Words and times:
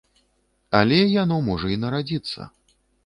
Але 0.79 0.97
яно 1.23 1.37
можа 1.49 1.67
і 1.75 1.77
нарадзіцца. 1.83 2.49